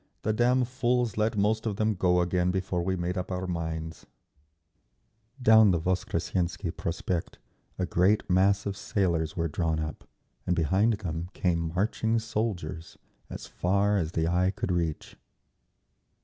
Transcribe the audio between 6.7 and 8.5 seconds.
Prospect a great